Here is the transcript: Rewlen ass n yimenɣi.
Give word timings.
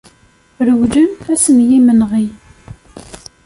Rewlen 0.65 1.11
ass 1.33 1.45
n 1.55 1.57
yimenɣi. 1.69 2.25